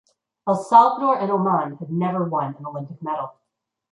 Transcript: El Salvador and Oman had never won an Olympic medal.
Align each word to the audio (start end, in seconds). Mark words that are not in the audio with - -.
El 0.53 0.55
Salvador 0.69 1.19
and 1.25 1.29
Oman 1.35 1.75
had 1.81 1.91
never 1.91 2.23
won 2.23 2.55
an 2.55 2.65
Olympic 2.65 3.03
medal. 3.03 3.31